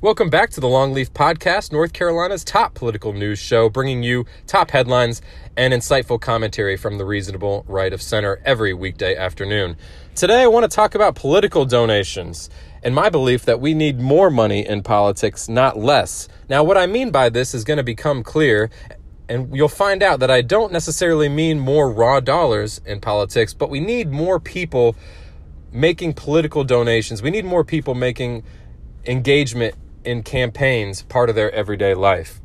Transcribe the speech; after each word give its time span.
Welcome 0.00 0.30
back 0.30 0.50
to 0.50 0.60
the 0.60 0.68
Longleaf 0.68 1.10
Podcast, 1.10 1.72
North 1.72 1.92
Carolina's 1.92 2.44
top 2.44 2.74
political 2.74 3.12
news 3.12 3.40
show, 3.40 3.68
bringing 3.68 4.04
you 4.04 4.26
top 4.46 4.70
headlines 4.70 5.20
and 5.56 5.74
insightful 5.74 6.20
commentary 6.20 6.76
from 6.76 6.98
the 6.98 7.04
reasonable 7.04 7.64
right 7.66 7.92
of 7.92 8.00
center 8.00 8.40
every 8.44 8.72
weekday 8.72 9.16
afternoon. 9.16 9.76
Today, 10.14 10.42
I 10.42 10.46
want 10.46 10.62
to 10.62 10.68
talk 10.68 10.94
about 10.94 11.16
political 11.16 11.64
donations 11.64 12.48
and 12.84 12.94
my 12.94 13.08
belief 13.08 13.44
that 13.46 13.60
we 13.60 13.74
need 13.74 13.98
more 13.98 14.30
money 14.30 14.64
in 14.64 14.84
politics, 14.84 15.48
not 15.48 15.76
less. 15.76 16.28
Now, 16.48 16.62
what 16.62 16.78
I 16.78 16.86
mean 16.86 17.10
by 17.10 17.28
this 17.28 17.52
is 17.52 17.64
going 17.64 17.78
to 17.78 17.82
become 17.82 18.22
clear, 18.22 18.70
and 19.28 19.52
you'll 19.52 19.66
find 19.66 20.00
out 20.04 20.20
that 20.20 20.30
I 20.30 20.42
don't 20.42 20.72
necessarily 20.72 21.28
mean 21.28 21.58
more 21.58 21.90
raw 21.90 22.20
dollars 22.20 22.80
in 22.86 23.00
politics, 23.00 23.52
but 23.52 23.68
we 23.68 23.80
need 23.80 24.12
more 24.12 24.38
people 24.38 24.94
making 25.72 26.12
political 26.12 26.62
donations. 26.62 27.20
We 27.20 27.30
need 27.30 27.44
more 27.44 27.64
people 27.64 27.96
making 27.96 28.44
engagement 29.04 29.74
in 30.08 30.22
campaigns 30.22 31.02
part 31.02 31.28
of 31.28 31.34
their 31.36 31.52
everyday 31.52 31.94
life. 31.94 32.40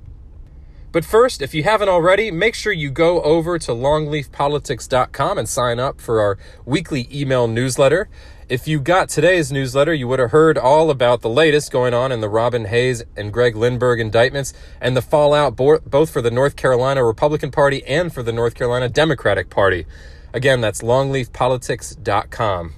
But 0.92 1.04
first, 1.04 1.42
if 1.42 1.56
you 1.56 1.64
haven't 1.64 1.90
already, 1.90 2.30
make 2.30 2.54
sure 2.54 2.72
you 2.72 2.92
go 2.92 3.22
over 3.24 3.58
to 3.58 3.72
longleafpolitics.com 3.72 5.38
and 5.40 5.50
sign 5.50 5.80
up 5.80 6.00
for 6.00 6.22
our 6.22 6.38
weekly 6.66 7.10
email 7.12 7.48
newsletter. 7.48 8.10
If 8.48 8.68
you 8.68 8.80
got 8.80 9.10
today's 9.10 9.52
newsletter, 9.52 9.94
you 9.94 10.08
would 10.08 10.20
have 10.20 10.30
heard 10.30 10.56
all 10.56 10.92
about 10.92 11.22
the 11.22 11.30
latest 11.30 11.72
going 11.72 11.96
on 11.96 12.12
in 12.12 12.22
the 12.22 12.30
Robin 12.30 12.66
Hayes 12.66 13.04
and 13.18 13.34
Greg 13.34 13.56
Lindberg 13.56 14.00
indictments 14.00 14.54
and 14.80 14.96
the 14.96 15.02
fallout 15.02 15.56
both 15.56 16.12
for 16.12 16.22
the 16.22 16.30
North 16.30 16.56
Carolina 16.56 17.04
Republican 17.04 17.50
Party 17.50 17.84
and 17.86 18.14
for 18.14 18.22
the 18.22 18.32
North 18.32 18.54
Carolina 18.54 18.88
Democratic 18.88 19.50
Party. 19.50 19.88
Again, 20.32 20.62
that's 20.62 20.82
longleafpolitics.com. 20.82 22.74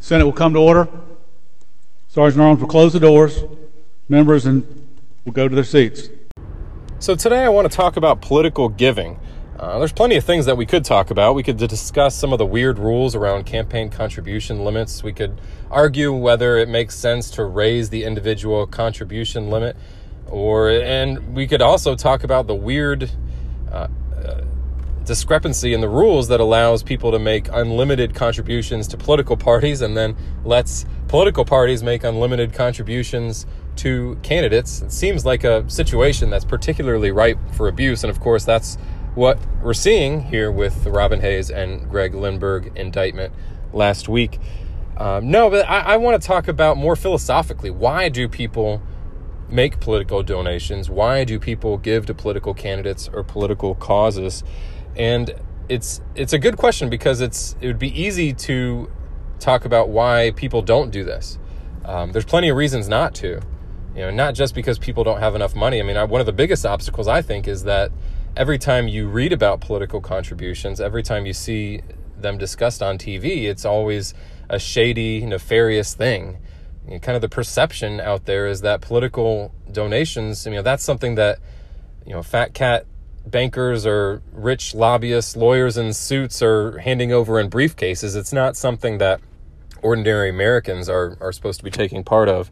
Senate 0.00 0.24
will 0.24 0.32
come 0.32 0.54
to 0.54 0.58
order. 0.58 0.88
Sergeant 2.12 2.42
Arms 2.42 2.60
will 2.60 2.66
close 2.66 2.92
the 2.92 2.98
doors. 2.98 3.44
Members 4.08 4.44
and 4.44 4.66
we'll 5.24 5.32
go 5.32 5.46
to 5.46 5.54
their 5.54 5.62
seats. 5.62 6.08
So 6.98 7.14
today 7.14 7.44
I 7.44 7.48
want 7.48 7.70
to 7.70 7.76
talk 7.76 7.96
about 7.96 8.20
political 8.20 8.68
giving. 8.68 9.20
Uh, 9.56 9.78
there's 9.78 9.92
plenty 9.92 10.16
of 10.16 10.24
things 10.24 10.44
that 10.46 10.56
we 10.56 10.66
could 10.66 10.84
talk 10.84 11.12
about. 11.12 11.36
We 11.36 11.44
could 11.44 11.56
discuss 11.56 12.16
some 12.16 12.32
of 12.32 12.40
the 12.40 12.46
weird 12.46 12.80
rules 12.80 13.14
around 13.14 13.46
campaign 13.46 13.90
contribution 13.90 14.64
limits. 14.64 15.04
We 15.04 15.12
could 15.12 15.40
argue 15.70 16.12
whether 16.12 16.56
it 16.56 16.68
makes 16.68 16.96
sense 16.96 17.30
to 17.32 17.44
raise 17.44 17.90
the 17.90 18.02
individual 18.02 18.66
contribution 18.66 19.48
limit, 19.48 19.76
or 20.26 20.68
and 20.68 21.32
we 21.32 21.46
could 21.46 21.62
also 21.62 21.94
talk 21.94 22.24
about 22.24 22.48
the 22.48 22.56
weird 22.56 23.08
uh, 23.70 23.86
uh, 24.16 24.40
discrepancy 25.04 25.74
in 25.74 25.80
the 25.80 25.88
rules 25.88 26.26
that 26.26 26.40
allows 26.40 26.82
people 26.82 27.12
to 27.12 27.20
make 27.20 27.48
unlimited 27.52 28.14
contributions 28.16 28.88
to 28.88 28.96
political 28.96 29.36
parties 29.36 29.80
and 29.80 29.96
then 29.96 30.16
lets 30.44 30.86
political 31.10 31.44
parties 31.44 31.82
make 31.82 32.04
unlimited 32.04 32.52
contributions 32.52 33.44
to 33.74 34.16
candidates. 34.22 34.80
It 34.80 34.92
seems 34.92 35.26
like 35.26 35.42
a 35.42 35.68
situation 35.68 36.30
that's 36.30 36.44
particularly 36.44 37.10
ripe 37.10 37.36
for 37.54 37.66
abuse. 37.66 38.04
And 38.04 38.12
of 38.12 38.20
course, 38.20 38.44
that's 38.44 38.76
what 39.16 39.36
we're 39.60 39.74
seeing 39.74 40.20
here 40.20 40.52
with 40.52 40.84
the 40.84 40.92
Robin 40.92 41.20
Hayes 41.20 41.50
and 41.50 41.90
Greg 41.90 42.12
Lindberg 42.12 42.76
indictment 42.76 43.34
last 43.72 44.08
week. 44.08 44.38
Um, 44.98 45.32
no, 45.32 45.50
but 45.50 45.68
I, 45.68 45.80
I 45.80 45.96
want 45.96 46.22
to 46.22 46.24
talk 46.24 46.46
about 46.46 46.76
more 46.76 46.94
philosophically 46.94 47.70
why 47.70 48.08
do 48.08 48.28
people 48.28 48.80
make 49.48 49.80
political 49.80 50.22
donations? 50.22 50.88
Why 50.88 51.24
do 51.24 51.40
people 51.40 51.76
give 51.76 52.06
to 52.06 52.14
political 52.14 52.54
candidates 52.54 53.10
or 53.12 53.24
political 53.24 53.74
causes? 53.74 54.44
And 54.94 55.34
it's 55.68 56.02
it's 56.14 56.32
a 56.32 56.38
good 56.38 56.56
question 56.56 56.88
because 56.88 57.20
it's 57.20 57.56
it 57.60 57.66
would 57.66 57.80
be 57.80 58.00
easy 58.00 58.32
to 58.32 58.88
talk 59.40 59.64
about 59.64 59.88
why 59.88 60.32
people 60.36 60.62
don't 60.62 60.90
do 60.90 61.04
this. 61.04 61.38
Um, 61.84 62.12
there's 62.12 62.24
plenty 62.24 62.48
of 62.48 62.56
reasons 62.56 62.88
not 62.88 63.14
to. 63.16 63.40
You 63.94 64.02
know, 64.02 64.10
not 64.10 64.34
just 64.34 64.54
because 64.54 64.78
people 64.78 65.02
don't 65.02 65.18
have 65.18 65.34
enough 65.34 65.56
money. 65.56 65.80
I 65.80 65.82
mean, 65.82 65.96
I, 65.96 66.04
one 66.04 66.20
of 66.20 66.26
the 66.26 66.32
biggest 66.32 66.64
obstacles 66.64 67.08
I 67.08 67.22
think 67.22 67.48
is 67.48 67.64
that 67.64 67.90
every 68.36 68.58
time 68.58 68.86
you 68.86 69.08
read 69.08 69.32
about 69.32 69.60
political 69.60 70.00
contributions, 70.00 70.80
every 70.80 71.02
time 71.02 71.26
you 71.26 71.32
see 71.32 71.82
them 72.16 72.38
discussed 72.38 72.82
on 72.82 72.98
TV, 72.98 73.48
it's 73.48 73.64
always 73.64 74.14
a 74.48 74.58
shady, 74.58 75.24
nefarious 75.26 75.94
thing. 75.94 76.38
You 76.86 76.94
know, 76.94 76.98
kind 77.00 77.16
of 77.16 77.22
the 77.22 77.28
perception 77.28 78.00
out 78.00 78.26
there 78.26 78.46
is 78.46 78.60
that 78.60 78.80
political 78.80 79.52
donations, 79.70 80.46
you 80.46 80.52
know, 80.52 80.62
that's 80.62 80.84
something 80.84 81.16
that, 81.16 81.40
you 82.06 82.12
know, 82.12 82.22
fat 82.22 82.54
cat 82.54 82.86
bankers 83.26 83.86
or 83.86 84.22
rich 84.32 84.74
lobbyists, 84.74 85.36
lawyers 85.36 85.76
in 85.76 85.92
suits 85.92 86.42
are 86.42 86.78
handing 86.78 87.12
over 87.12 87.38
in 87.40 87.50
briefcases. 87.50 88.16
It's 88.16 88.32
not 88.32 88.56
something 88.56 88.98
that 88.98 89.20
ordinary 89.82 90.30
Americans 90.30 90.88
are, 90.88 91.16
are 91.20 91.32
supposed 91.32 91.58
to 91.60 91.64
be 91.64 91.70
taking 91.70 92.04
part 92.04 92.28
of. 92.28 92.50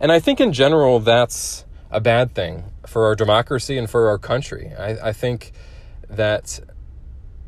And 0.00 0.10
I 0.10 0.20
think 0.20 0.40
in 0.40 0.52
general, 0.52 0.98
that's 0.98 1.64
a 1.90 2.00
bad 2.00 2.34
thing 2.34 2.64
for 2.86 3.06
our 3.06 3.14
democracy 3.14 3.78
and 3.78 3.88
for 3.88 4.08
our 4.08 4.18
country. 4.18 4.72
I, 4.78 5.08
I 5.08 5.12
think 5.12 5.52
that, 6.08 6.60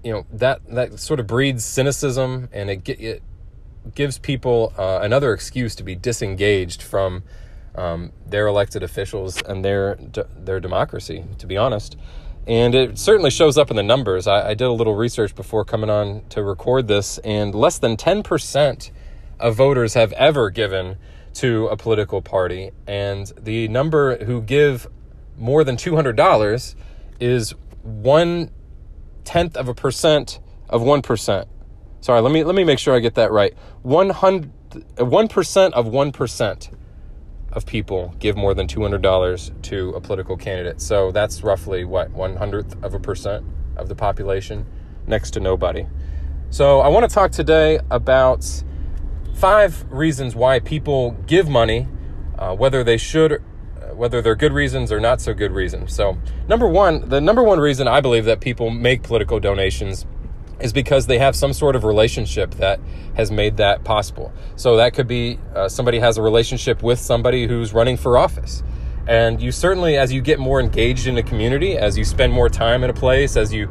you 0.02 0.12
know, 0.12 0.26
that, 0.32 0.60
that 0.68 0.98
sort 1.00 1.20
of 1.20 1.26
breeds 1.26 1.64
cynicism 1.64 2.48
and 2.52 2.70
it, 2.70 2.88
it 2.88 3.22
gives 3.94 4.18
people 4.18 4.72
uh, 4.78 5.00
another 5.02 5.32
excuse 5.32 5.74
to 5.76 5.82
be 5.82 5.94
disengaged 5.94 6.82
from 6.82 7.22
um, 7.74 8.12
their 8.26 8.46
elected 8.46 8.82
officials 8.82 9.42
and 9.42 9.64
their, 9.64 9.96
their 10.36 10.60
democracy, 10.60 11.24
to 11.38 11.46
be 11.46 11.56
honest. 11.56 11.96
And 12.46 12.74
it 12.74 12.98
certainly 12.98 13.30
shows 13.30 13.56
up 13.56 13.70
in 13.70 13.76
the 13.76 13.82
numbers. 13.82 14.26
I, 14.26 14.50
I 14.50 14.54
did 14.54 14.66
a 14.66 14.72
little 14.72 14.94
research 14.94 15.34
before 15.34 15.64
coming 15.64 15.90
on 15.90 16.22
to 16.30 16.42
record 16.42 16.88
this, 16.88 17.18
and 17.18 17.54
less 17.54 17.78
than 17.78 17.96
10% 17.96 18.90
of 19.38 19.56
voters 19.56 19.94
have 19.94 20.12
ever 20.12 20.50
given 20.50 20.96
to 21.34 21.66
a 21.66 21.76
political 21.76 22.22
party. 22.22 22.70
And 22.86 23.32
the 23.40 23.68
number 23.68 24.24
who 24.24 24.40
give 24.40 24.88
more 25.36 25.64
than 25.64 25.76
$200 25.76 26.74
is 27.20 27.54
one 27.82 28.50
tenth 29.24 29.56
of 29.56 29.68
a 29.68 29.74
percent 29.74 30.40
of 30.68 30.82
1%. 30.82 31.46
Sorry, 32.00 32.20
let 32.20 32.32
me, 32.32 32.44
let 32.44 32.54
me 32.54 32.64
make 32.64 32.78
sure 32.78 32.94
I 32.94 33.00
get 33.00 33.14
that 33.14 33.32
right. 33.32 33.54
100, 33.82 34.50
1% 34.96 35.72
of 35.72 35.86
1% 35.86 36.70
of 37.52 37.64
people 37.64 38.14
give 38.18 38.36
more 38.36 38.52
than 38.52 38.66
$200 38.66 39.62
to 39.62 39.90
a 39.90 40.00
political 40.00 40.36
candidate. 40.36 40.80
So 40.80 41.12
that's 41.12 41.42
roughly 41.42 41.84
what, 41.84 42.10
one 42.10 42.36
hundredth 42.36 42.82
of 42.82 42.94
a 42.94 42.98
percent 42.98 43.44
of 43.76 43.88
the 43.88 43.94
population, 43.94 44.66
next 45.06 45.30
to 45.32 45.40
nobody. 45.40 45.86
So 46.50 46.80
I 46.80 46.88
want 46.88 47.08
to 47.08 47.14
talk 47.14 47.30
today 47.32 47.80
about 47.90 48.44
five 49.34 49.84
reasons 49.90 50.34
why 50.34 50.60
people 50.60 51.12
give 51.26 51.48
money, 51.48 51.88
uh, 52.38 52.54
whether 52.54 52.82
they 52.82 52.96
should, 52.96 53.32
uh, 53.32 53.94
whether 53.94 54.22
they're 54.22 54.34
good 54.34 54.52
reasons 54.52 54.90
or 54.90 55.00
not 55.00 55.20
so 55.20 55.34
good 55.34 55.52
reasons. 55.52 55.94
So, 55.94 56.18
number 56.48 56.66
one, 56.66 57.08
the 57.08 57.20
number 57.20 57.42
one 57.42 57.60
reason 57.60 57.86
I 57.86 58.00
believe 58.00 58.24
that 58.24 58.40
people 58.40 58.70
make 58.70 59.02
political 59.02 59.40
donations 59.40 60.06
is 60.60 60.72
because 60.72 61.06
they 61.06 61.18
have 61.18 61.34
some 61.34 61.52
sort 61.52 61.76
of 61.76 61.84
relationship 61.84 62.52
that 62.54 62.80
has 63.16 63.30
made 63.30 63.56
that 63.56 63.84
possible. 63.84 64.32
So 64.56 64.76
that 64.76 64.94
could 64.94 65.08
be 65.08 65.38
uh, 65.54 65.68
somebody 65.68 65.98
has 65.98 66.16
a 66.16 66.22
relationship 66.22 66.82
with 66.82 66.98
somebody 66.98 67.46
who's 67.46 67.72
running 67.72 67.96
for 67.96 68.16
office. 68.16 68.62
And 69.06 69.42
you 69.42 69.52
certainly, 69.52 69.96
as 69.96 70.12
you 70.12 70.22
get 70.22 70.38
more 70.38 70.60
engaged 70.60 71.06
in 71.06 71.18
a 71.18 71.22
community, 71.22 71.76
as 71.76 71.98
you 71.98 72.04
spend 72.04 72.32
more 72.32 72.48
time 72.48 72.84
in 72.84 72.90
a 72.90 72.94
place, 72.94 73.36
as 73.36 73.52
you 73.52 73.68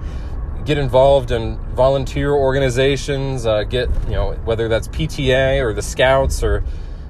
get 0.65 0.77
involved 0.77 1.31
in 1.31 1.57
volunteer 1.75 2.31
organizations, 2.31 3.45
uh, 3.45 3.63
get, 3.63 3.89
you 4.05 4.11
know, 4.11 4.33
whether 4.45 4.67
that's 4.67 4.87
PTA 4.87 5.61
or 5.61 5.73
the 5.73 5.81
Scouts 5.81 6.43
or 6.43 6.63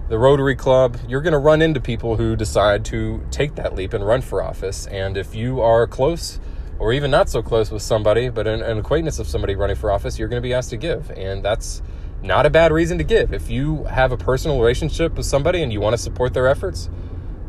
the 0.09 0.17
Rotary 0.17 0.55
Club, 0.55 0.97
you're 1.07 1.21
going 1.21 1.33
to 1.33 1.39
run 1.39 1.61
into 1.61 1.79
people 1.79 2.17
who 2.17 2.35
decide 2.35 2.83
to 2.85 3.23
take 3.31 3.55
that 3.55 3.75
leap 3.75 3.93
and 3.93 4.05
run 4.05 4.21
for 4.21 4.41
office. 4.41 4.87
And 4.87 5.17
if 5.17 5.35
you 5.35 5.61
are 5.61 5.87
close, 5.87 6.39
or 6.79 6.91
even 6.91 7.11
not 7.11 7.29
so 7.29 7.41
close 7.41 7.71
with 7.71 7.81
somebody, 7.81 8.29
but 8.29 8.47
an, 8.47 8.61
an 8.61 8.79
acquaintance 8.79 9.19
of 9.19 9.27
somebody 9.27 9.55
running 9.55 9.75
for 9.75 9.91
office, 9.91 10.17
you're 10.17 10.27
going 10.27 10.41
to 10.41 10.45
be 10.47 10.53
asked 10.53 10.71
to 10.71 10.77
give. 10.77 11.11
And 11.11 11.43
that's 11.43 11.81
not 12.21 12.45
a 12.45 12.49
bad 12.49 12.71
reason 12.71 12.97
to 12.97 13.03
give. 13.03 13.33
If 13.33 13.49
you 13.49 13.83
have 13.85 14.11
a 14.11 14.17
personal 14.17 14.59
relationship 14.59 15.15
with 15.15 15.25
somebody 15.25 15.61
and 15.61 15.71
you 15.71 15.79
want 15.79 15.93
to 15.93 15.97
support 15.97 16.33
their 16.33 16.47
efforts, 16.47 16.89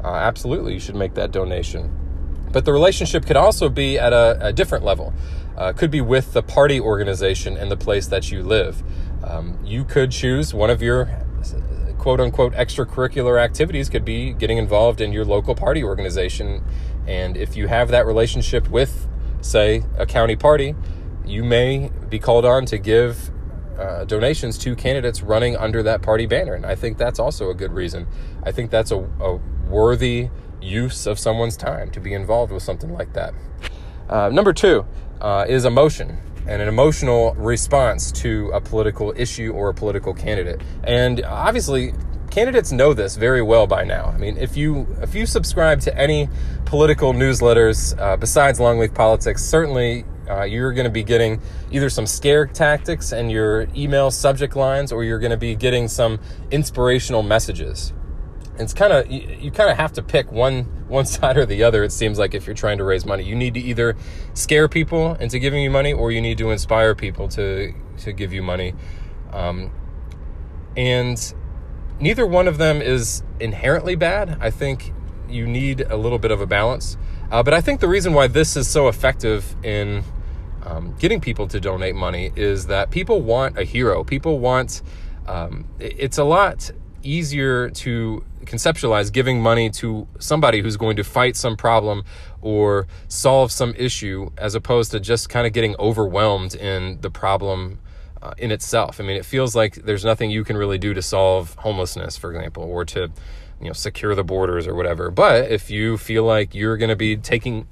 uh, 0.04 0.08
absolutely, 0.08 0.74
you 0.74 0.80
should 0.80 0.96
make 0.96 1.14
that 1.14 1.32
donation. 1.32 1.90
But 2.52 2.64
the 2.64 2.72
relationship 2.72 3.26
could 3.26 3.36
also 3.36 3.68
be 3.68 3.98
at 3.98 4.12
a, 4.12 4.38
a 4.48 4.52
different 4.52 4.84
level. 4.84 5.12
Uh, 5.56 5.72
could 5.72 5.90
be 5.90 6.00
with 6.00 6.32
the 6.32 6.42
party 6.42 6.80
organization 6.80 7.56
in 7.56 7.68
the 7.68 7.76
place 7.76 8.06
that 8.08 8.30
you 8.30 8.42
live. 8.42 8.82
Um, 9.22 9.58
you 9.64 9.84
could 9.84 10.10
choose 10.10 10.52
one 10.52 10.70
of 10.70 10.82
your 10.82 11.08
quote 11.98 12.20
unquote 12.20 12.52
extracurricular 12.54 13.42
activities 13.42 13.88
could 13.88 14.04
be 14.04 14.32
getting 14.32 14.58
involved 14.58 15.00
in 15.00 15.12
your 15.12 15.24
local 15.24 15.54
party 15.54 15.82
organization. 15.82 16.62
And 17.06 17.36
if 17.36 17.56
you 17.56 17.68
have 17.68 17.88
that 17.88 18.04
relationship 18.04 18.68
with 18.68 19.08
say, 19.44 19.84
a 19.96 20.06
county 20.06 20.36
party, 20.36 20.74
you 21.24 21.44
may 21.44 21.90
be 22.08 22.18
called 22.18 22.44
on 22.44 22.66
to 22.66 22.78
give 22.78 23.30
uh, 23.78 24.04
donations 24.04 24.56
to 24.58 24.74
candidates 24.74 25.22
running 25.22 25.56
under 25.56 25.82
that 25.82 26.02
party 26.02 26.26
banner. 26.26 26.54
And 26.54 26.64
I 26.64 26.74
think 26.74 26.98
that's 26.98 27.18
also 27.18 27.50
a 27.50 27.54
good 27.54 27.72
reason. 27.72 28.06
I 28.42 28.52
think 28.52 28.70
that's 28.70 28.90
a, 28.90 28.98
a 29.20 29.36
worthy 29.68 30.30
use 30.60 31.06
of 31.06 31.18
someone's 31.18 31.56
time 31.56 31.90
to 31.90 32.00
be 32.00 32.14
involved 32.14 32.52
with 32.52 32.62
something 32.62 32.92
like 32.92 33.12
that. 33.12 33.34
Uh, 34.08 34.28
number 34.28 34.52
two 34.52 34.86
uh, 35.20 35.44
is 35.48 35.64
emotion 35.64 36.18
and 36.46 36.60
an 36.60 36.68
emotional 36.68 37.34
response 37.34 38.12
to 38.12 38.50
a 38.52 38.60
political 38.60 39.14
issue 39.16 39.52
or 39.52 39.70
a 39.70 39.74
political 39.74 40.12
candidate. 40.12 40.60
And 40.84 41.24
obviously, 41.24 41.94
candidates 42.30 42.72
know 42.72 42.92
this 42.92 43.16
very 43.16 43.42
well 43.42 43.66
by 43.66 43.84
now. 43.84 44.06
I 44.06 44.18
mean, 44.18 44.36
if 44.36 44.56
you 44.56 44.86
if 45.00 45.14
you 45.14 45.24
subscribe 45.26 45.80
to 45.82 45.96
any 45.96 46.28
political 46.64 47.12
newsletters 47.12 47.98
uh, 47.98 48.16
besides 48.16 48.58
Longleaf 48.58 48.94
Politics, 48.94 49.42
certainly 49.44 50.04
uh, 50.28 50.42
you're 50.42 50.72
going 50.72 50.84
to 50.84 50.90
be 50.90 51.02
getting 51.04 51.40
either 51.70 51.88
some 51.88 52.06
scare 52.06 52.46
tactics 52.46 53.12
and 53.12 53.30
your 53.30 53.68
email 53.76 54.10
subject 54.10 54.56
lines, 54.56 54.92
or 54.92 55.04
you're 55.04 55.18
going 55.18 55.30
to 55.30 55.36
be 55.36 55.54
getting 55.54 55.88
some 55.88 56.18
inspirational 56.50 57.22
messages. 57.22 57.92
It's 58.58 58.72
kind 58.72 58.92
of 58.92 59.10
you, 59.10 59.36
you 59.40 59.50
kind 59.50 59.70
of 59.70 59.76
have 59.76 59.92
to 59.94 60.02
pick 60.02 60.30
one 60.30 60.64
one 60.88 61.06
side 61.16 61.36
or 61.36 61.46
the 61.46 61.62
other. 61.62 61.84
It 61.84 61.92
seems 61.92 62.18
like 62.18 62.34
if 62.34 62.46
you're 62.46 62.54
trying 62.54 62.78
to 62.78 62.84
raise 62.84 63.04
money, 63.04 63.24
you 63.24 63.34
need 63.34 63.54
to 63.54 63.60
either 63.60 63.96
scare 64.34 64.68
people 64.68 65.14
into 65.14 65.38
giving 65.38 65.62
you 65.62 65.70
money, 65.70 65.92
or 65.92 66.10
you 66.10 66.20
need 66.20 66.38
to 66.38 66.50
inspire 66.50 66.94
people 66.94 67.28
to 67.28 67.74
to 67.98 68.12
give 68.12 68.32
you 68.32 68.42
money. 68.42 68.74
Um, 69.32 69.72
and 70.76 71.34
neither 72.00 72.26
one 72.26 72.48
of 72.48 72.58
them 72.58 72.80
is 72.80 73.22
inherently 73.40 73.96
bad. 73.96 74.38
I 74.40 74.50
think 74.50 74.92
you 75.28 75.46
need 75.46 75.80
a 75.80 75.96
little 75.96 76.18
bit 76.18 76.30
of 76.30 76.40
a 76.40 76.46
balance. 76.46 76.96
Uh, 77.30 77.42
but 77.42 77.54
I 77.54 77.60
think 77.60 77.80
the 77.80 77.88
reason 77.88 78.12
why 78.12 78.26
this 78.26 78.56
is 78.56 78.68
so 78.68 78.88
effective 78.88 79.56
in 79.64 80.04
um, 80.62 80.94
getting 80.98 81.20
people 81.20 81.48
to 81.48 81.60
donate 81.60 81.94
money 81.94 82.32
is 82.36 82.66
that 82.66 82.90
people 82.90 83.20
want 83.20 83.58
a 83.58 83.64
hero. 83.64 84.04
People 84.04 84.38
want, 84.38 84.82
um, 85.26 85.66
it's 85.78 86.18
a 86.18 86.24
lot 86.24 86.70
easier 87.04 87.70
to 87.70 88.24
conceptualize 88.44 89.12
giving 89.12 89.40
money 89.40 89.70
to 89.70 90.06
somebody 90.18 90.60
who's 90.60 90.76
going 90.76 90.96
to 90.96 91.04
fight 91.04 91.36
some 91.36 91.56
problem 91.56 92.04
or 92.42 92.86
solve 93.08 93.50
some 93.50 93.74
issue 93.76 94.30
as 94.36 94.54
opposed 94.54 94.90
to 94.90 95.00
just 95.00 95.28
kind 95.28 95.46
of 95.46 95.52
getting 95.52 95.74
overwhelmed 95.78 96.54
in 96.54 97.00
the 97.00 97.10
problem 97.10 97.78
uh, 98.22 98.32
in 98.38 98.50
itself. 98.50 99.00
I 99.00 99.04
mean, 99.04 99.16
it 99.16 99.24
feels 99.24 99.54
like 99.54 99.74
there's 99.74 100.04
nothing 100.04 100.30
you 100.30 100.44
can 100.44 100.56
really 100.56 100.78
do 100.78 100.94
to 100.94 101.02
solve 101.02 101.54
homelessness, 101.58 102.16
for 102.16 102.32
example, 102.32 102.62
or 102.62 102.84
to 102.86 103.10
you 103.60 103.66
know 103.66 103.72
secure 103.72 104.14
the 104.14 104.24
borders 104.24 104.66
or 104.66 104.74
whatever. 104.74 105.10
But 105.10 105.50
if 105.50 105.70
you 105.70 105.96
feel 105.96 106.24
like 106.24 106.54
you're 106.54 106.76
going 106.76 106.90
to 106.90 106.96
be 106.96 107.16
taking 107.16 107.66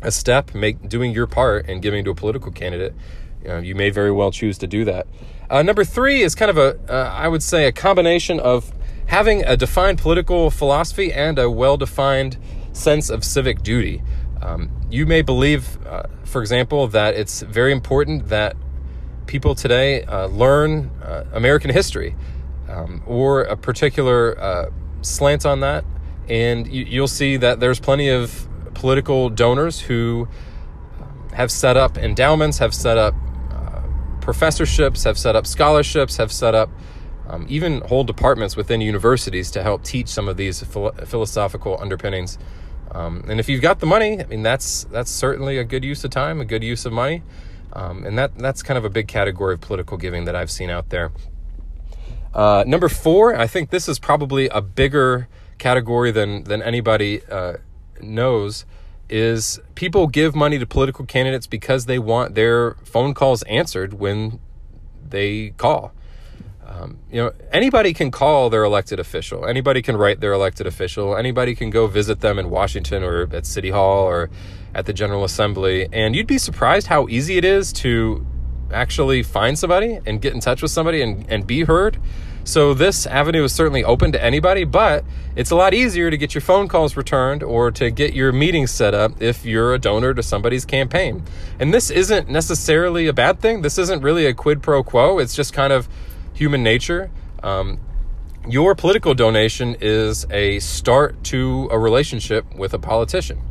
a 0.00 0.10
step, 0.10 0.54
make 0.54 0.88
doing 0.88 1.12
your 1.12 1.26
part 1.26 1.68
and 1.68 1.82
giving 1.82 2.04
to 2.04 2.10
a 2.10 2.14
political 2.14 2.52
candidate, 2.52 2.94
you, 3.42 3.48
know, 3.48 3.58
you 3.58 3.74
may 3.74 3.90
very 3.90 4.12
well 4.12 4.30
choose 4.30 4.58
to 4.58 4.66
do 4.66 4.84
that. 4.84 5.06
Uh, 5.50 5.62
number 5.62 5.84
three 5.84 6.22
is 6.22 6.34
kind 6.34 6.50
of 6.50 6.58
a, 6.58 6.78
uh, 6.92 7.12
I 7.14 7.28
would 7.28 7.42
say, 7.42 7.66
a 7.66 7.72
combination 7.72 8.38
of 8.38 8.72
having 9.06 9.42
a 9.44 9.56
defined 9.56 9.98
political 9.98 10.50
philosophy 10.50 11.12
and 11.12 11.38
a 11.38 11.50
well-defined 11.50 12.36
sense 12.72 13.08
of 13.10 13.24
civic 13.24 13.62
duty. 13.62 14.02
Um, 14.42 14.70
you 14.90 15.06
may 15.06 15.22
believe, 15.22 15.84
uh, 15.86 16.04
for 16.24 16.40
example, 16.42 16.86
that 16.88 17.14
it's 17.14 17.42
very 17.42 17.72
important 17.72 18.28
that 18.28 18.56
people 19.26 19.54
today 19.54 20.04
uh, 20.04 20.26
learn 20.26 20.90
uh, 21.02 21.24
American 21.32 21.70
history 21.70 22.14
um, 22.68 23.02
or 23.06 23.42
a 23.42 23.56
particular 23.56 24.38
uh, 24.38 24.70
slant 25.02 25.46
on 25.46 25.60
that, 25.60 25.84
and 26.28 26.66
you, 26.66 27.00
will 27.00 27.08
see 27.08 27.36
that 27.36 27.60
there's 27.60 27.80
plenty 27.80 28.08
of 28.08 28.47
political 28.78 29.28
donors 29.28 29.80
who 29.80 30.28
um, 31.00 31.28
have 31.34 31.50
set 31.50 31.76
up 31.76 31.98
endowments, 31.98 32.58
have 32.58 32.72
set 32.72 32.96
up 32.96 33.12
uh, 33.50 33.82
professorships, 34.20 35.02
have 35.02 35.18
set 35.18 35.34
up 35.34 35.48
scholarships, 35.48 36.16
have 36.16 36.30
set 36.30 36.54
up 36.54 36.70
um, 37.28 37.44
even 37.48 37.80
whole 37.82 38.04
departments 38.04 38.56
within 38.56 38.80
universities 38.80 39.50
to 39.50 39.64
help 39.64 39.82
teach 39.82 40.06
some 40.06 40.28
of 40.28 40.36
these 40.36 40.62
philo- 40.62 40.92
philosophical 40.92 41.76
underpinnings. 41.80 42.38
Um, 42.92 43.24
and 43.28 43.40
if 43.40 43.48
you've 43.48 43.60
got 43.60 43.80
the 43.80 43.86
money, 43.86 44.20
I 44.20 44.26
mean, 44.26 44.44
that's 44.44 44.84
that's 44.84 45.10
certainly 45.10 45.58
a 45.58 45.64
good 45.64 45.84
use 45.84 46.04
of 46.04 46.12
time, 46.12 46.40
a 46.40 46.44
good 46.44 46.62
use 46.62 46.86
of 46.86 46.92
money. 46.92 47.24
Um, 47.72 48.04
and 48.06 48.16
that 48.16 48.38
that's 48.38 48.62
kind 48.62 48.78
of 48.78 48.84
a 48.84 48.90
big 48.90 49.08
category 49.08 49.54
of 49.54 49.60
political 49.60 49.96
giving 49.96 50.24
that 50.24 50.36
I've 50.36 50.52
seen 50.52 50.70
out 50.70 50.88
there. 50.90 51.10
Uh, 52.32 52.62
number 52.64 52.88
four, 52.88 53.36
I 53.36 53.48
think 53.48 53.70
this 53.70 53.88
is 53.88 53.98
probably 53.98 54.48
a 54.48 54.60
bigger 54.60 55.28
category 55.58 56.12
than 56.12 56.44
than 56.44 56.62
anybody 56.62 57.20
uh, 57.30 57.54
knows. 58.02 58.64
Is 59.08 59.58
people 59.74 60.06
give 60.06 60.34
money 60.34 60.58
to 60.58 60.66
political 60.66 61.06
candidates 61.06 61.46
because 61.46 61.86
they 61.86 61.98
want 61.98 62.34
their 62.34 62.74
phone 62.84 63.14
calls 63.14 63.42
answered 63.44 63.94
when 63.94 64.38
they 65.10 65.50
call. 65.56 65.92
Um, 66.66 66.98
you 67.10 67.22
know, 67.22 67.32
anybody 67.50 67.94
can 67.94 68.10
call 68.10 68.50
their 68.50 68.62
elected 68.62 69.00
official. 69.00 69.46
Anybody 69.46 69.80
can 69.80 69.96
write 69.96 70.20
their 70.20 70.34
elected 70.34 70.66
official. 70.66 71.16
Anybody 71.16 71.54
can 71.54 71.70
go 71.70 71.86
visit 71.86 72.20
them 72.20 72.38
in 72.38 72.50
Washington 72.50 73.02
or 73.02 73.26
at 73.34 73.46
City 73.46 73.70
Hall 73.70 74.04
or 74.04 74.28
at 74.74 74.84
the 74.84 74.92
General 74.92 75.24
Assembly. 75.24 75.88
And 75.92 76.14
you'd 76.14 76.26
be 76.26 76.36
surprised 76.36 76.88
how 76.88 77.08
easy 77.08 77.38
it 77.38 77.44
is 77.44 77.72
to 77.74 78.26
actually 78.70 79.22
find 79.22 79.58
somebody 79.58 79.98
and 80.04 80.20
get 80.20 80.34
in 80.34 80.40
touch 80.40 80.60
with 80.60 80.70
somebody 80.70 81.00
and, 81.00 81.24
and 81.30 81.46
be 81.46 81.62
heard. 81.64 81.98
So 82.48 82.72
this 82.72 83.06
avenue 83.06 83.44
is 83.44 83.52
certainly 83.52 83.84
open 83.84 84.10
to 84.12 84.24
anybody, 84.24 84.64
but 84.64 85.04
it's 85.36 85.50
a 85.50 85.54
lot 85.54 85.74
easier 85.74 86.10
to 86.10 86.16
get 86.16 86.32
your 86.32 86.40
phone 86.40 86.66
calls 86.66 86.96
returned 86.96 87.42
or 87.42 87.70
to 87.72 87.90
get 87.90 88.14
your 88.14 88.32
meetings 88.32 88.70
set 88.70 88.94
up 88.94 89.20
if 89.20 89.44
you're 89.44 89.74
a 89.74 89.78
donor 89.78 90.14
to 90.14 90.22
somebody's 90.22 90.64
campaign. 90.64 91.22
And 91.60 91.74
this 91.74 91.90
isn't 91.90 92.30
necessarily 92.30 93.06
a 93.06 93.12
bad 93.12 93.40
thing. 93.40 93.60
This 93.60 93.76
isn't 93.76 94.00
really 94.00 94.24
a 94.24 94.32
quid 94.32 94.62
pro 94.62 94.82
quo. 94.82 95.18
It's 95.18 95.36
just 95.36 95.52
kind 95.52 95.74
of 95.74 95.90
human 96.32 96.62
nature. 96.62 97.10
Um, 97.42 97.80
your 98.48 98.74
political 98.74 99.12
donation 99.12 99.76
is 99.82 100.24
a 100.30 100.58
start 100.60 101.22
to 101.24 101.68
a 101.70 101.78
relationship 101.78 102.54
with 102.54 102.72
a 102.72 102.78
politician. 102.78 103.42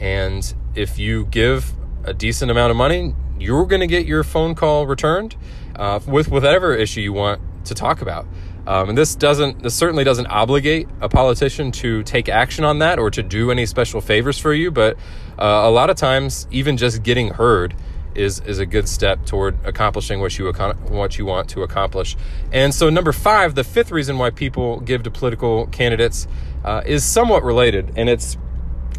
And 0.00 0.52
if 0.74 0.98
you 0.98 1.26
give 1.26 1.74
a 2.02 2.12
decent 2.12 2.50
amount 2.50 2.72
of 2.72 2.76
money, 2.76 3.14
you're 3.38 3.66
going 3.66 3.82
to 3.82 3.86
get 3.86 4.04
your 4.04 4.24
phone 4.24 4.56
call 4.56 4.84
returned 4.84 5.36
uh, 5.76 6.00
with 6.08 6.28
whatever 6.28 6.74
issue 6.74 7.02
you 7.02 7.12
want 7.12 7.40
to 7.66 7.74
talk 7.74 8.02
about. 8.02 8.26
Um, 8.66 8.88
and 8.88 8.98
this 8.98 9.14
doesn't, 9.14 9.62
this 9.62 9.74
certainly 9.74 10.02
doesn't 10.02 10.26
obligate 10.26 10.88
a 11.00 11.08
politician 11.08 11.70
to 11.72 12.02
take 12.02 12.28
action 12.28 12.64
on 12.64 12.80
that 12.80 12.98
or 12.98 13.10
to 13.10 13.22
do 13.22 13.50
any 13.50 13.64
special 13.64 14.00
favors 14.00 14.38
for 14.38 14.52
you. 14.52 14.70
But 14.70 14.96
uh, 15.38 15.62
a 15.64 15.70
lot 15.70 15.88
of 15.88 15.96
times, 15.96 16.48
even 16.50 16.76
just 16.76 17.02
getting 17.02 17.34
heard 17.34 17.74
is 18.16 18.40
is 18.40 18.58
a 18.58 18.66
good 18.66 18.88
step 18.88 19.24
toward 19.26 19.58
accomplishing 19.64 20.20
what 20.20 20.38
you 20.38 20.50
what 20.88 21.18
you 21.18 21.26
want 21.26 21.48
to 21.50 21.62
accomplish. 21.62 22.16
And 22.50 22.74
so, 22.74 22.90
number 22.90 23.12
five, 23.12 23.54
the 23.54 23.64
fifth 23.64 23.92
reason 23.92 24.18
why 24.18 24.30
people 24.30 24.80
give 24.80 25.02
to 25.04 25.10
political 25.10 25.66
candidates 25.66 26.26
uh, 26.64 26.82
is 26.84 27.04
somewhat 27.04 27.44
related, 27.44 27.92
and 27.96 28.08
it's 28.08 28.36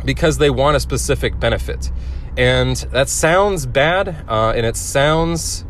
because 0.05 0.37
they 0.37 0.49
want 0.49 0.77
a 0.77 0.79
specific 0.79 1.39
benefit. 1.39 1.91
And 2.37 2.75
that 2.91 3.09
sounds 3.09 3.65
bad, 3.65 4.23
uh, 4.29 4.53
and 4.55 4.65
it 4.65 4.75
sounds 4.75 5.65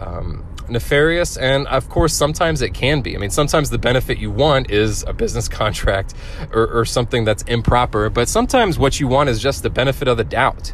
um, 0.00 0.44
nefarious, 0.68 1.36
and 1.36 1.66
of 1.68 1.88
course, 1.88 2.14
sometimes 2.14 2.62
it 2.62 2.74
can 2.74 3.00
be. 3.00 3.16
I 3.16 3.18
mean, 3.18 3.30
sometimes 3.30 3.70
the 3.70 3.78
benefit 3.78 4.18
you 4.18 4.30
want 4.30 4.70
is 4.70 5.02
a 5.04 5.12
business 5.12 5.48
contract 5.60 6.14
or, 6.52 6.66
or 6.66 6.84
something 6.84 7.24
that's 7.24 7.42
improper, 7.44 8.10
but 8.10 8.28
sometimes 8.28 8.78
what 8.78 9.00
you 9.00 9.08
want 9.08 9.28
is 9.28 9.40
just 9.40 9.62
the 9.62 9.70
benefit 9.70 10.08
of 10.08 10.16
the 10.16 10.24
doubt. 10.24 10.72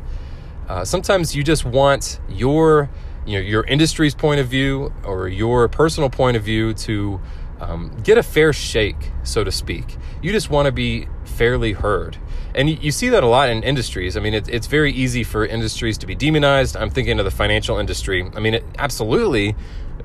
Uh, 0.69 0.85
sometimes 0.85 1.37
you 1.37 1.45
just 1.45 1.65
want 1.65 2.19
your 2.29 2.89
you 3.27 3.35
know 3.35 3.41
your 3.41 3.65
industry's 3.65 4.15
point 4.15 4.41
of 4.41 4.49
view 4.49 4.93
or 5.05 5.29
your 5.29 5.69
personal 5.69 6.09
point 6.09 6.37
of 6.37 6.43
view 6.43 6.73
to 6.75 7.21
um, 7.61 7.91
get 8.03 8.19
a 8.19 8.23
fair 8.23 8.53
shake, 8.53 9.11
so 9.23 9.45
to 9.45 9.53
speak. 9.53 9.97
You 10.23 10.33
just 10.33 10.51
want 10.51 10.67
to 10.67 10.73
be 10.73 11.09
fairly 11.25 11.73
heard. 11.73 12.19
And 12.55 12.71
you, 12.71 12.93
see 12.93 13.09
that 13.09 13.25
a 13.25 13.27
lot 13.27 13.49
in 13.49 13.65
industries. 13.65 14.17
I 14.17 14.21
mean, 14.21 14.35
it, 14.35 14.49
it's 14.49 14.69
very 14.69 14.93
easy 14.93 15.25
for 15.25 15.45
industries 15.45 15.99
to 15.99 16.07
be 16.07 16.15
demonized. 16.15 16.77
I'm 16.77 16.91
thinking 16.91 17.19
of 17.19 17.25
the 17.25 17.33
financial 17.33 17.79
industry. 17.79 18.31
I 18.35 18.39
mean, 18.39 18.55
it, 18.55 18.65
absolutely, 18.79 19.57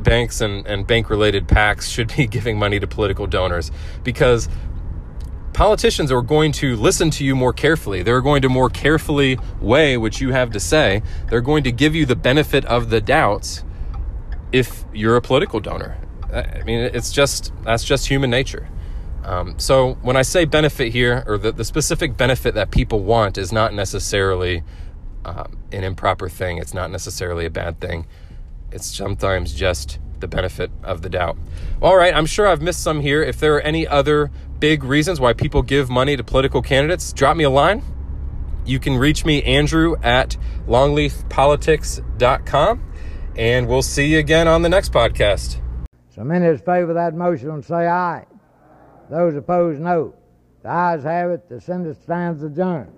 banks 0.03 0.41
and, 0.41 0.65
and 0.65 0.87
bank 0.87 1.09
related 1.09 1.47
PACs 1.47 1.91
should 1.91 2.15
be 2.15 2.27
giving 2.37 2.57
money 2.57 2.79
to 2.79 2.87
political 2.87 3.27
donors 3.27 3.71
because 4.03 4.49
politicians 5.53 6.11
are 6.11 6.21
going 6.21 6.51
to 6.53 6.75
listen 6.75 7.09
to 7.11 7.25
you 7.25 7.35
more 7.35 7.53
carefully. 7.53 8.03
They're 8.03 8.21
going 8.21 8.41
to 8.43 8.49
more 8.49 8.69
carefully 8.69 9.37
weigh 9.59 9.97
what 9.97 10.21
you 10.21 10.31
have 10.31 10.51
to 10.51 10.59
say. 10.59 11.01
They're 11.29 11.41
going 11.41 11.63
to 11.65 11.71
give 11.71 11.95
you 11.95 12.05
the 12.05 12.15
benefit 12.15 12.65
of 12.65 12.89
the 12.89 13.01
doubts 13.01 13.63
if 14.51 14.85
you're 14.93 15.15
a 15.15 15.21
political 15.21 15.59
donor. 15.59 15.97
I 16.31 16.63
mean, 16.63 16.79
it's 16.79 17.11
just, 17.11 17.51
that's 17.63 17.83
just 17.83 18.07
human 18.07 18.29
nature. 18.29 18.69
Um, 19.23 19.59
so 19.59 19.95
when 19.95 20.15
I 20.15 20.21
say 20.21 20.45
benefit 20.45 20.91
here, 20.93 21.23
or 21.27 21.37
the, 21.37 21.51
the 21.51 21.65
specific 21.65 22.15
benefit 22.15 22.55
that 22.55 22.71
people 22.71 23.01
want 23.01 23.37
is 23.37 23.51
not 23.51 23.73
necessarily 23.73 24.63
um, 25.25 25.57
an 25.71 25.83
improper 25.83 26.29
thing, 26.29 26.57
it's 26.57 26.73
not 26.73 26.89
necessarily 26.89 27.45
a 27.45 27.49
bad 27.49 27.79
thing. 27.79 28.07
It's 28.71 28.85
sometimes 28.85 29.53
just 29.53 29.99
the 30.19 30.27
benefit 30.27 30.69
of 30.83 31.01
the 31.01 31.09
doubt. 31.09 31.37
All 31.81 31.95
right, 31.95 32.13
I'm 32.13 32.25
sure 32.25 32.45
I've 32.47 32.61
missed 32.61 32.83
some 32.83 32.99
here. 33.01 33.23
If 33.23 33.39
there 33.39 33.55
are 33.55 33.61
any 33.61 33.87
other 33.87 34.31
big 34.59 34.83
reasons 34.83 35.19
why 35.19 35.33
people 35.33 35.61
give 35.61 35.89
money 35.89 36.17
to 36.17 36.23
political 36.23 36.61
candidates, 36.61 37.13
drop 37.13 37.37
me 37.37 37.45
a 37.45 37.49
line. 37.49 37.81
You 38.65 38.79
can 38.79 38.97
reach 38.97 39.25
me, 39.25 39.41
Andrew, 39.43 39.95
at 40.03 40.37
longleafpolitics.com. 40.67 42.85
And 43.37 43.67
we'll 43.67 43.81
see 43.81 44.07
you 44.07 44.19
again 44.19 44.47
on 44.47 44.61
the 44.61 44.69
next 44.69 44.91
podcast. 44.91 45.59
So 46.09 46.23
many 46.23 46.45
as 46.45 46.61
favor 46.61 46.93
that 46.93 47.15
motion 47.15 47.49
and 47.51 47.63
say 47.63 47.87
aye. 47.87 48.25
Those 49.09 49.35
opposed, 49.35 49.81
no. 49.81 50.13
The 50.61 50.69
ayes 50.69 51.03
have 51.03 51.31
it. 51.31 51.47
The 51.47 51.61
Senate 51.61 51.95
stands 52.01 52.43
adjourned. 52.43 52.91